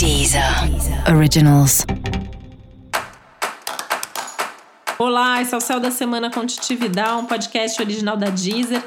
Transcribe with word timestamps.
Deezer 0.00 0.42
Originals. 1.14 1.84
Olá, 4.98 5.42
esse 5.42 5.52
é 5.52 5.58
o 5.58 5.60
Céu 5.60 5.78
da 5.78 5.90
Semana 5.90 6.30
com 6.30 6.46
Titividade, 6.46 7.20
um 7.20 7.26
podcast 7.26 7.82
original 7.82 8.16
da 8.16 8.30
Deezer. 8.30 8.82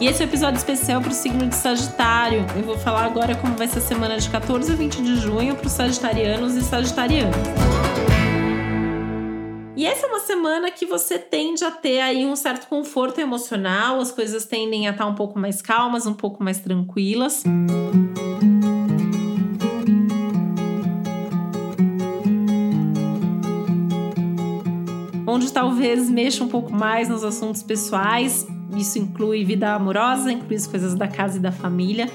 E 0.00 0.06
esse 0.06 0.22
é 0.22 0.24
um 0.24 0.28
episódio 0.28 0.56
especial 0.56 1.00
para 1.00 1.10
o 1.10 1.14
signo 1.14 1.48
de 1.48 1.56
Sagitário. 1.56 2.46
Eu 2.54 2.62
vou 2.62 2.78
falar 2.78 3.06
agora 3.06 3.34
como 3.34 3.56
vai 3.56 3.66
ser 3.66 3.80
a 3.80 3.82
semana 3.82 4.18
de 4.18 4.30
14 4.30 4.70
a 4.70 4.76
20 4.76 5.02
de 5.02 5.16
junho 5.16 5.56
para 5.56 5.66
os 5.66 5.72
sagitarianos 5.72 6.54
e 6.54 6.62
sagitarianas. 6.62 7.34
E 9.74 9.86
essa 9.86 10.06
é 10.06 10.08
uma 10.08 10.20
semana 10.20 10.70
que 10.70 10.84
você 10.84 11.18
tende 11.18 11.64
a 11.64 11.70
ter 11.70 12.00
aí 12.00 12.26
um 12.26 12.36
certo 12.36 12.68
conforto 12.68 13.20
emocional, 13.20 14.00
as 14.00 14.12
coisas 14.12 14.44
tendem 14.44 14.86
a 14.86 14.90
estar 14.90 15.06
um 15.06 15.14
pouco 15.14 15.38
mais 15.38 15.62
calmas, 15.62 16.06
um 16.06 16.12
pouco 16.12 16.44
mais 16.44 16.60
tranquilas. 16.60 17.42
Onde 25.26 25.50
talvez 25.50 26.10
mexa 26.10 26.44
um 26.44 26.48
pouco 26.48 26.70
mais 26.70 27.08
nos 27.08 27.24
assuntos 27.24 27.62
pessoais, 27.62 28.46
isso 28.76 28.98
inclui 28.98 29.42
vida 29.42 29.72
amorosa, 29.72 30.30
inclui 30.30 30.56
as 30.56 30.66
coisas 30.66 30.94
da 30.94 31.08
casa 31.08 31.38
e 31.38 31.40
da 31.40 31.50
família 31.50 32.10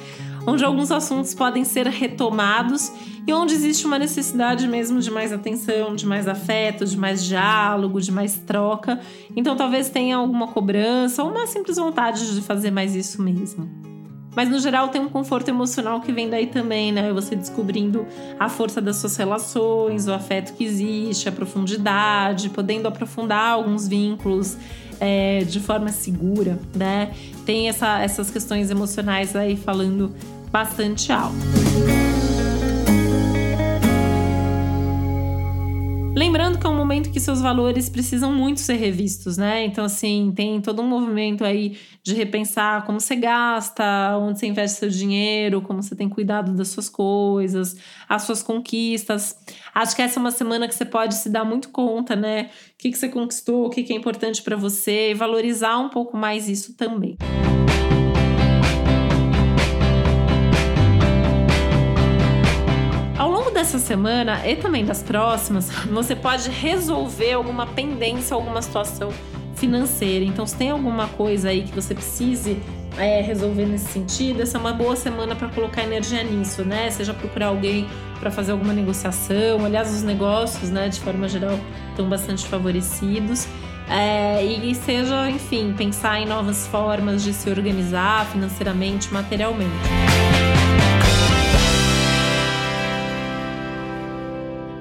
onde 0.48 0.64
alguns 0.64 0.90
assuntos 0.92 1.34
podem 1.34 1.66
ser 1.66 1.86
retomados 1.88 2.90
e 3.28 3.34
onde 3.34 3.54
existe 3.54 3.86
uma 3.86 4.00
necessidade 4.00 4.66
mesmo 4.66 5.02
de 5.02 5.12
mais 5.12 5.34
atenção, 5.34 5.94
de 5.94 6.06
mais 6.06 6.26
afeto, 6.26 6.86
de 6.86 6.98
mais 6.98 7.22
diálogo, 7.22 8.00
de 8.00 8.14
mais 8.14 8.38
troca. 8.38 8.98
Então 9.36 9.58
talvez 9.58 9.90
tenha 9.90 10.16
alguma 10.16 10.48
cobrança 10.48 11.22
ou 11.22 11.32
uma 11.32 11.46
simples 11.46 11.76
vontade 11.76 12.34
de 12.34 12.42
fazer 12.42 12.72
mais 12.72 12.96
isso 12.96 13.22
mesmo. 13.22 13.70
Mas 14.34 14.50
no 14.50 14.60
geral 14.60 14.88
tem 14.90 15.02
um 15.02 15.10
conforto 15.10 15.50
emocional 15.50 16.00
que 16.00 16.12
vem 16.14 16.30
daí 16.30 16.46
também, 16.46 16.92
né? 16.92 17.12
Você 17.12 17.36
descobrindo 17.36 18.06
a 18.40 18.48
força 18.48 18.80
das 18.80 18.98
suas 18.98 19.18
relações, 19.18 20.08
o 20.08 20.14
afeto 20.14 20.54
que 20.54 20.64
existe, 20.64 21.28
a 21.28 21.32
profundidade, 21.32 22.50
podendo 22.50 22.88
aprofundar 22.88 23.54
alguns 23.54 23.88
vínculos 23.88 24.56
é, 25.00 25.40
de 25.40 25.60
forma 25.60 25.90
segura, 25.90 26.60
né? 26.76 27.12
Tem 27.46 27.68
essa, 27.68 28.00
essas 28.00 28.30
questões 28.30 28.70
emocionais 28.70 29.36
aí 29.36 29.58
falando 29.58 30.14
bastante 30.52 31.12
alto. 31.12 31.36
Lembrando 36.18 36.58
que 36.58 36.66
é 36.66 36.70
um 36.70 36.76
momento 36.76 37.12
que 37.12 37.20
seus 37.20 37.40
valores 37.40 37.90
precisam 37.90 38.34
muito 38.34 38.60
ser 38.60 38.74
revistos, 38.74 39.38
né? 39.38 39.64
Então, 39.64 39.86
assim, 39.86 40.34
tem 40.36 40.60
todo 40.60 40.82
um 40.82 40.88
movimento 40.88 41.46
aí 41.46 41.78
de 42.02 42.16
repensar 42.16 42.88
como 42.88 43.00
você 43.00 43.16
gasta, 43.16 44.18
onde 44.18 44.40
você 44.40 44.48
investe 44.48 44.80
seu 44.80 44.90
dinheiro, 44.90 45.62
como 45.62 45.84
você 45.84 45.96
tem 45.96 46.10
cuidado 46.10 46.54
das 46.54 46.70
suas 46.70 46.90
coisas, 46.90 47.78
as 48.10 48.24
suas 48.24 48.42
conquistas. 48.42 49.38
Acho 49.76 49.96
que 49.96 50.02
essa 50.02 50.18
é 50.18 50.20
uma 50.20 50.32
semana 50.32 50.68
que 50.68 50.74
você 50.74 50.86
pode 50.86 51.14
se 51.14 51.30
dar 51.30 51.46
muito 51.46 51.70
conta, 51.70 52.16
né? 52.16 52.50
O 52.74 52.78
que, 52.80 52.90
que 52.90 52.98
você 52.98 53.10
conquistou, 53.10 53.68
o 53.68 53.70
que, 53.70 53.84
que 53.84 53.94
é 53.94 53.96
importante 53.96 54.42
para 54.42 54.56
você 54.56 55.12
e 55.12 55.14
valorizar 55.14 55.78
um 55.78 55.90
pouco 55.90 56.18
mais 56.18 56.50
isso 56.50 56.74
também. 56.74 57.16
Dessa 63.68 63.80
semana 63.80 64.48
e 64.48 64.56
também 64.56 64.86
das 64.86 65.04
próximas, 65.04 65.70
você 65.92 66.16
pode 66.16 66.50
resolver 66.50 67.34
alguma 67.34 67.68
pendência, 67.68 68.34
alguma 68.34 68.62
situação 68.62 69.12
financeira. 69.56 70.24
Então, 70.24 70.48
se 70.48 70.56
tem 70.56 70.70
alguma 70.70 71.08
coisa 71.10 71.50
aí 71.50 71.64
que 71.64 71.76
você 71.76 71.94
precise 71.94 72.62
é, 72.98 73.20
resolver 73.20 73.66
nesse 73.66 73.92
sentido, 73.92 74.42
essa 74.42 74.58
é 74.58 74.62
uma 74.62 74.72
boa 74.72 74.96
semana 74.96 75.36
para 75.36 75.50
colocar 75.50 75.84
energia 75.84 76.24
nisso, 76.24 76.64
né? 76.64 76.90
Seja 76.92 77.14
procurar 77.14 77.48
alguém 77.48 77.90
para 78.22 78.32
fazer 78.32 78.54
alguma 78.54 78.72
negociação. 78.72 79.66
Aliás, 79.66 79.94
os 79.94 80.02
negócios, 80.02 80.70
né, 80.70 80.88
de 80.88 81.02
forma 81.02 81.28
geral, 81.28 81.60
estão 81.90 82.08
bastante 82.08 82.48
favorecidos. 82.48 83.48
É, 83.90 84.46
e 84.46 84.74
seja, 84.76 85.30
enfim, 85.30 85.74
pensar 85.78 86.22
em 86.22 86.26
novas 86.26 86.68
formas 86.68 87.22
de 87.22 87.34
se 87.34 87.50
organizar 87.50 88.26
financeiramente, 88.28 89.14
materialmente. 89.14 90.57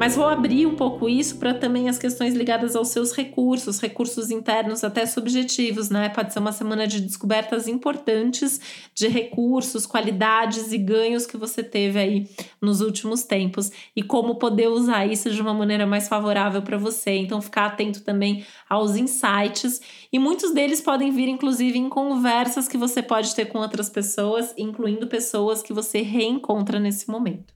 Mas 0.06 0.14
vou 0.14 0.28
abrir 0.28 0.66
um 0.66 0.76
pouco 0.76 1.08
isso 1.08 1.36
para 1.36 1.52
também 1.52 1.88
as 1.88 1.98
questões 1.98 2.32
ligadas 2.32 2.76
aos 2.76 2.90
seus 2.90 3.10
recursos, 3.10 3.80
recursos 3.80 4.30
internos 4.30 4.84
até 4.84 5.04
subjetivos, 5.04 5.90
né? 5.90 6.08
Pode 6.08 6.32
ser 6.32 6.38
uma 6.38 6.52
semana 6.52 6.86
de 6.86 7.00
descobertas 7.00 7.66
importantes 7.66 8.60
de 8.94 9.08
recursos, 9.08 9.84
qualidades 9.84 10.70
e 10.70 10.78
ganhos 10.78 11.26
que 11.26 11.36
você 11.36 11.60
teve 11.60 11.98
aí 11.98 12.30
nos 12.62 12.80
últimos 12.80 13.24
tempos 13.24 13.72
e 13.96 14.02
como 14.04 14.36
poder 14.36 14.68
usar 14.68 15.04
isso 15.06 15.28
de 15.28 15.42
uma 15.42 15.52
maneira 15.52 15.88
mais 15.88 16.06
favorável 16.06 16.62
para 16.62 16.78
você. 16.78 17.16
Então, 17.16 17.42
ficar 17.42 17.66
atento 17.66 18.04
também 18.04 18.46
aos 18.70 18.94
insights 18.94 19.80
e 20.12 20.20
muitos 20.20 20.54
deles 20.54 20.80
podem 20.80 21.10
vir, 21.10 21.28
inclusive, 21.28 21.76
em 21.76 21.88
conversas 21.88 22.68
que 22.68 22.78
você 22.78 23.02
pode 23.02 23.34
ter 23.34 23.46
com 23.46 23.58
outras 23.58 23.90
pessoas, 23.90 24.54
incluindo 24.56 25.08
pessoas 25.08 25.62
que 25.62 25.72
você 25.72 26.00
reencontra 26.00 26.78
nesse 26.78 27.10
momento. 27.10 27.55